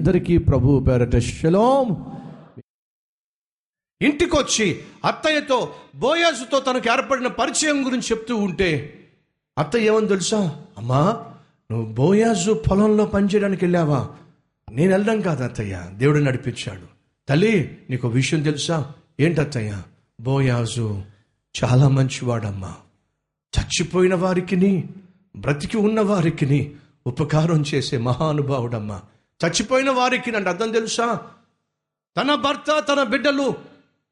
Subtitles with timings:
[0.00, 2.12] అందరికీ ప్రభు పేరట శలోం.
[4.02, 9.00] ఇంటికొచ్చి అత్తయ్యతో బోయాజుతో తనకు ఏర్పడిన పరిచయం గురించి చెప్తూ ఉంటే
[9.58, 10.64] అత్తయ్య ఏమని తెలుసా?
[10.78, 11.24] అమ్మా
[11.70, 14.08] నువ్వు బోయాజు పొలంలో పనిచేయడానికి వెళ్ళావా?
[14.72, 16.86] నేను వెళ్ళడం కాదు అత్తయ్య దేవుడు నడిపించాడు.
[17.28, 18.92] తల్లి నీకు ఒక విషయం తెలుసా?
[19.20, 19.82] ఏంటి అత్తయ్య?
[20.20, 21.02] బోయాజు
[21.64, 22.74] చాలా మంచివాడమ్మా.
[23.60, 24.88] చచ్చిపోయిన వారికిని
[25.36, 26.74] బ్రతికి ఉన్న వారికిని
[27.06, 29.02] ఉపకారం చేసే మహానుభావుడమ్మా.
[29.44, 31.20] చచ్చిపోయిన వారికి నన్ను అర్థం తెలుసా?
[32.16, 33.54] తన భర్త తన బిడ్డలు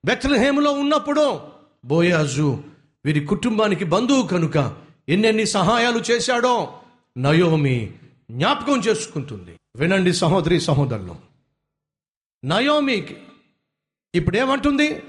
[0.05, 1.41] బెత్లహేములో ఉన్నప్పుడు
[1.85, 2.65] బోయాజు
[3.05, 4.77] వీరి కుటుంబానికి బంధువు కనుక
[5.09, 6.73] ఎన్నెన్ని సహాయాలు చేశాడో
[7.17, 7.93] నయోమి
[8.31, 9.57] జ్ఞాపకం చేసుకుంటుంది.
[9.77, 11.17] వినండి సహోదరి సహోదరులు.
[12.45, 13.17] నయోమికి
[14.15, 15.03] ఇప్పుడు ఏమంటుంది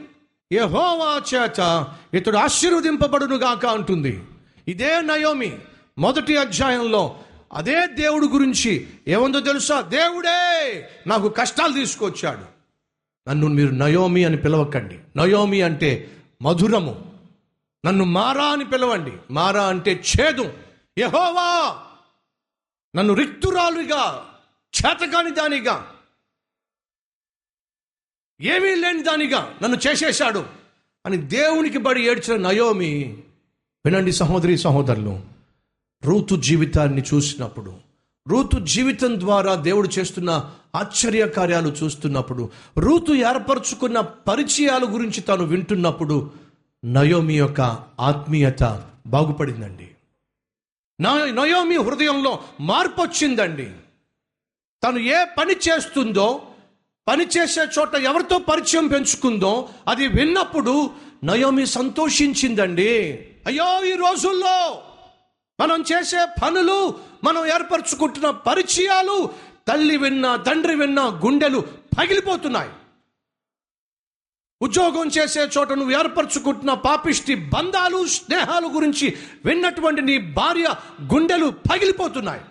[0.53, 4.23] యహోవా చేత ఇతడు ఆశీర్వదింపబడునుగాక అంటుంది.
[4.67, 5.59] ఇదే నయోమి
[5.97, 7.19] మొదటి అధ్యాయంలో
[7.53, 9.81] అదే దేవుడు గురించి ఏముందో తెలుసా?
[9.81, 12.59] దేవుడే నాకు కష్టాలు తీసుకొచ్చాడు.
[13.29, 14.99] నన్ను మీరు నయోమి అని పిలవకండి.
[15.17, 17.15] నయోమి అంటే మధురము.
[17.85, 19.11] నన్ను మారా అని పిలవండి.
[19.31, 20.53] మారా అంటే ఛేదు
[20.99, 21.81] యహోవా
[22.95, 24.33] నన్ను రిక్తురాలుగా
[24.77, 25.95] చేతకాని దానిగా
[28.41, 30.45] ఏమీ లేని దానిగా నన్ను చేసేశాడు.
[31.05, 33.23] అని దేవునికి బడి ఏడ్చిన నయోమి
[33.85, 35.38] వినండి సహోదరి సహోదరులు
[36.05, 37.73] రూతు జీవితాన్ని చూసినప్పుడు
[38.27, 46.31] రూతు జీవితం ద్వారా దేవుడు చేస్తున్న ఆశ్చర్య కార్యాలు చూస్తున్నప్పుడు రూతు ఏర్పరచుకున్న పరిచయాల గురించి తాను వింటున్నప్పుడు
[46.85, 47.61] నయోమి యొక్క
[47.99, 49.87] ఆత్మీయత బాగుపడిందండి.
[51.01, 53.71] నా- నయోమి హృదయంలో మార్పు వచ్చిందండి.
[54.83, 56.41] తను ఏ పని చేస్తుందో
[57.07, 60.89] పని చేసే చోట ఎవరితో పరిచయం పెంచుకుందో అది విన్నప్పుడు
[61.23, 63.13] నయోమి సంతోషించిందండి.
[63.47, 64.81] అయ్యో ఈ రోజుల్లో
[65.59, 69.29] మనం చేసే పనులు మనం ఏర్పరచుకుంటున్న పరిచయాలు
[69.67, 71.59] తల్లి విన్నా తండ్రి విన్నా గుండెలు
[71.99, 72.69] పగిలిపోతున్నాయి.
[74.61, 80.75] ఉద్యోగం చేసే చోట నువ్వు ఏర్పరచుకుంటున్న పాపిష్టి బంధాలు స్నేహాల గురించి విన్నటువంటి నీ భార్య
[81.13, 82.41] గుండెలు పగిలిపోతున్నాయి.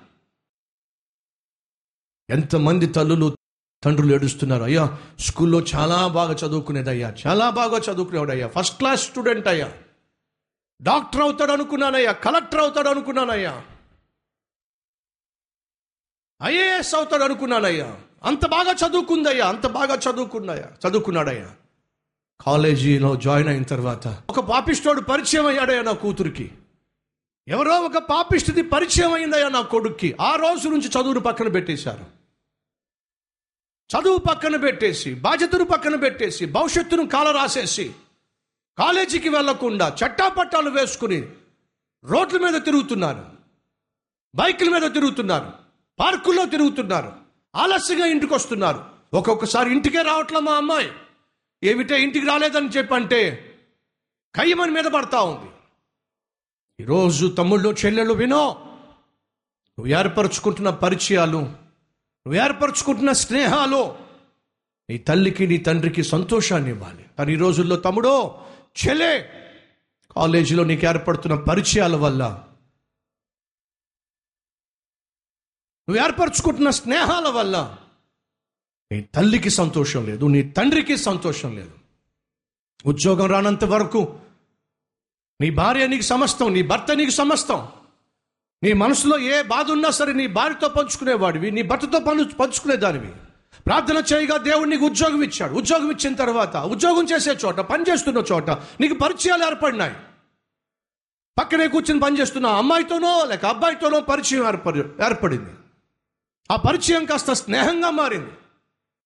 [2.31, 3.37] ఎంతమంది తల్లులు
[3.85, 9.73] తండ్రులు ఏడుస్తున్నారు అయ్యా స్కూల్లో చాలా బాగా చదువుకునేదయ్యా చాలా బాగా చదువుకునేవాడయ్యా ఫస్ట్ క్లాస్ స్టూడెంట్ అయ్యా.
[10.83, 13.65] డాక్టర్ అవుతాడు అనుకున్నానయ్యా కలెక్టర్ అవుతాడు అనుకున్నానయ్యా.
[16.43, 18.01] ఐఏఎస్ అవుతాడు అనుకున్నానయ్యా.
[18.25, 21.55] అంత బాగా చదువుకుందయ్యా అంత బాగా చదువుకున్నాయా చదువుకున్నాడయ్యా.
[22.41, 26.51] కాలేజీలో జాయిన్ అయిన తర్వాత ఒక పాపిస్టోడు పరిచయం అయ్యాడయ్యా నా కూతురికి.
[27.49, 30.17] ఎవరో ఒక పాపిష్టిది పరిచయం అయిందయ్యా నా కొడుక్కి.
[30.21, 32.05] ఆ రోజు నుంచి చదువును పక్కన పెట్టేశారు.
[33.97, 37.95] చదువు పక్కన పెట్టేసి బాధ్యతను పక్కన పెట్టేసి భవిష్యత్తును కాల రాసేసి
[38.79, 41.29] కాలేజీకి వెళ్ళకుండా చట్టాపట్టాలు వేసుకుని
[42.05, 43.27] రోడ్ల మీద తిరుగుతున్నారు.
[44.35, 45.53] బైకుల మీద తిరుగుతున్నారు.
[46.01, 47.13] పార్కుల్లో తిరుగుతున్నారు.
[47.57, 48.85] ఆలస్యంగా ఇంటికి వస్తున్నారు
[49.15, 50.93] ఒక్కొక్కసారి ఇంటికే రావట్లే మా అమ్మాయి.
[51.65, 53.45] ఏమిటే ఇంటికి రాలేదని చెప్పంటే
[54.35, 55.51] కయ్యమని మీద పడతా ఉంది.
[56.83, 58.65] ఈరోజు తమ్ముళ్ళు చెల్లెళ్ళు వినో.
[59.79, 63.97] నువ్వు ఏర్పరచుకుంటున్న పరిచయాలు నువ్వు ఏర్పరచుకుంటున్న స్నేహాలు
[64.91, 68.45] నీ తల్లికి నీ తండ్రికి సంతోషాన్ని ఇవ్వాలి కానీ ఈ రోజుల్లో తమ్ముడో
[68.87, 69.35] చెలే.
[70.17, 72.45] కాలేజీలో నీకు ఏర్పడుతున్న పరిచయాల వల్ల.
[75.89, 77.79] నువ్వు ఏర్పరచుకుంటున్న స్నేహాల వల్ల.
[78.93, 81.79] నీ తల్లికి సంతోషం లేదు నీ తండ్రికి సంతోషం లేదు.
[82.87, 84.21] ఉద్యోగం రానంత వరకు
[85.41, 87.69] నీ భార్య నీకు సమస్తం నీ భర్త నీకు సమస్తం.
[88.63, 93.15] నీ మనసులో ఏ బాధ ఉన్నా సరే నీ భార్యతో పంచుకునేవాడివి నీ భర్తతో పను పంచుకునేదానివి.
[93.69, 95.55] ప్రార్థన చేయగా దేవుడు నీకు ఉద్యోగం ఇచ్చాడు.
[95.55, 99.95] ఉద్యోగం ఇచ్చిన తర్వాత ఉద్యోగం చేసే చోట పని చేస్తున్న చోట నీకు పరిచయాలు ఏర్పడినాయి.
[101.39, 105.51] పక్కనే కూర్చుని పని చేస్తున్న అమ్మాయితోనో లేక అబ్బాయితోనో పరిచయం ఏర్పడి ఏర్పడింది.
[106.51, 108.31] ఆ పరిచయం కాస్త స్నేహంగా మారింది.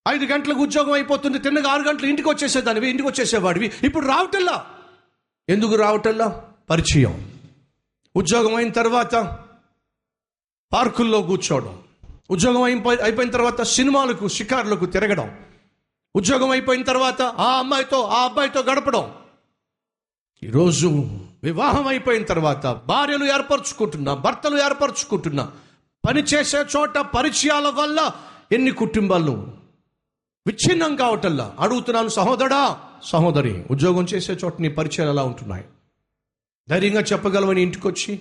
[0.09, 3.73] ఐదు గంటలకు ఉద్యోగం అయిపోతుంది తిన్నగా ఆరు గంటలు ఇంటికి వచ్చేసేదానివి ఇంటికి వచ్చేసేవాడివి.
[3.83, 4.67] ఇప్పుడు రావటల్లా
[5.49, 7.33] ఎందుకు రావటల్లా పరిచయం.
[8.17, 9.15] ఉద్యోగం అయిన తర్వాత
[10.73, 11.83] పార్కుల్లో కూర్చోవడం.
[12.33, 15.39] ఉద్యోగం అయిపోయి అయిపోయిన తర్వాత సినిమాలకు షికార్లకు తిరగడం.
[16.17, 19.13] ఉద్యోగం అయిపోయిన తర్వాత ఆ అమ్మాయితో ఆ అబ్బాయితో గడపడం.
[20.43, 20.89] ఈరోజు
[21.45, 25.53] వివాహం అయిపోయిన తర్వాత భార్యలు ఏర్పరచుకుంటున్నా భర్తలు ఏర్పరచుకుంటున్నా
[26.09, 28.13] పని చేసే చోట పరిచయాల వల్ల
[28.53, 29.53] ఎన్ని కుటుంబాలు?
[30.47, 35.65] విచ్ఛిన్నం కావటల్లా అడుగుతున్నాను సహోదరా సహోదరి ఉద్యోగం చేసే చోట నీ పరిచయాలు ఎలా ఉంటున్నాయి?
[36.69, 38.19] ధైర్యంగా చెప్పగలవని ఇంటికొచ్చి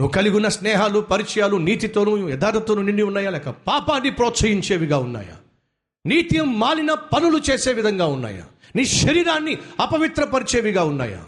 [0.00, 3.30] నువ్వు కలిగి ఉన్న స్నేహాలు పరిచయాలు నీతితోనూ యథార్థతోనూ నిండి ఉన్నాయా?
[3.30, 5.36] లేక పాపాన్ని ప్రోత్సహించేవిగా ఉన్నాయా?
[6.06, 8.44] నీతి మాలిన పనులు చేసే విధంగా ఉన్నాయా?
[8.76, 11.24] నీ శరీరాన్ని అపవిత్రపరిచేవిగా ఉన్నాయా?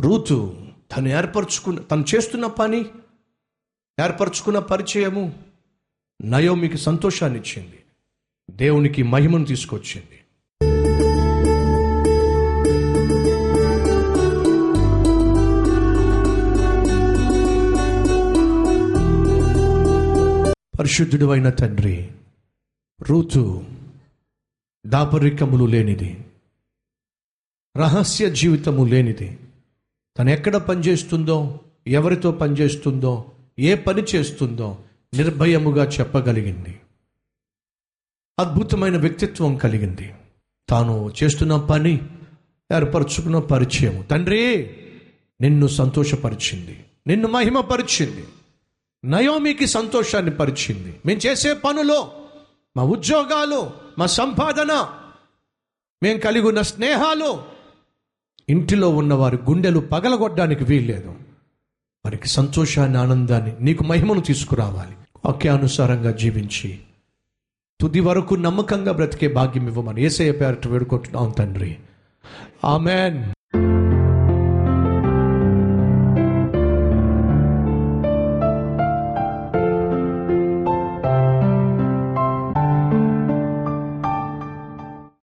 [0.00, 0.56] రూతు
[0.96, 2.78] తను ఏర్పరచుకున్న తను చేస్తున్న పని
[4.04, 5.32] ఏర్పరచుకున్న పరిచయము
[6.24, 7.78] నయోమికి సంతోషాన్ని ఇచ్చింది
[8.50, 10.11] దేవునికి మహిమను తీసుకొచ్చింది.
[20.82, 22.10] పరిశుద్ధుడు అయిన తండ్రి
[23.02, 23.64] రూతు
[24.86, 26.24] దాపరికములు లేనిది
[27.76, 29.38] రహస్య జీవితము లేనిది
[30.18, 34.78] తను ఎక్కడ పనిచేస్తుందో ఎవరితో పనిచేస్తుందో ఏ పని చేస్తుందో
[35.14, 36.80] నిర్భయముగా చెప్పగలిగింది.
[38.38, 40.14] అద్భుతమైన వ్యక్తిత్వం కలిగింది.
[40.68, 42.00] తాను చేస్తున్న పని
[42.72, 44.76] ఏర్పరచుకున్న పరిచయం తండ్రి
[45.40, 48.24] నిన్ను సంతోషపరిచింది నిన్ను మహిమపరిచింది.
[49.04, 51.00] నయోమికి సంతోషాన్ని పరిచింది.
[51.06, 52.12] మేము చేసే పనులో
[52.76, 54.88] మా ఉద్యోగాలు మా సంపాదన
[56.02, 57.42] మేము కలిగి ఉన్న స్నేహాలు
[58.48, 61.08] ఇంటిలో ఉన్నవారి గుండెలు పగలగొట్టడానికి వీల్లేదు.
[62.04, 64.96] వారికి సంతోషాన్ని ఆనందాన్ని నీకు మహిమను తీసుకురావాలి.
[65.24, 66.78] వాక్యానుసారంగా జీవించి
[67.80, 71.76] తుది వరకు నమ్మకంగా బ్రతికే భాగ్యం ఇవ్వమని ఏసయ్య పేరట వేడుకుంటున్నాం తండ్రి.
[72.64, 73.41] ఆమెన్.